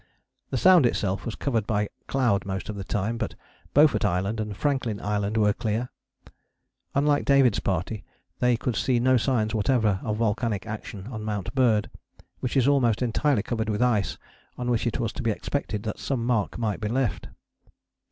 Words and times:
The 0.49 0.57
Sound 0.57 0.87
itself 0.87 1.25
was 1.27 1.35
covered 1.35 1.67
by 1.67 1.87
cloud 2.07 2.43
most 2.43 2.69
of 2.69 2.75
the 2.75 2.83
time, 2.83 3.19
but 3.19 3.35
Beaufort 3.75 4.03
Island 4.03 4.39
and 4.39 4.57
Franklin 4.57 4.99
Island 4.99 5.37
were 5.37 5.53
clear. 5.53 5.89
Unlike 6.95 7.23
David's 7.25 7.59
party, 7.59 8.03
they 8.39 8.57
could 8.57 8.75
see 8.75 8.99
no 8.99 9.15
signs 9.17 9.53
whatever 9.53 9.99
of 10.01 10.17
volcanic 10.17 10.65
action 10.65 11.05
on 11.11 11.23
Mount 11.23 11.53
Bird, 11.53 11.91
which 12.39 12.57
is 12.57 12.67
almost 12.67 13.03
entirely 13.03 13.43
covered 13.43 13.69
with 13.69 13.83
ice 13.83 14.17
on 14.57 14.71
which 14.71 14.87
it 14.87 14.99
was 14.99 15.13
to 15.13 15.21
be 15.21 15.29
expected 15.29 15.83
that 15.83 15.99
some 15.99 16.25
mark 16.25 16.57
might 16.57 16.81
be 16.81 16.89
left. 16.89 17.27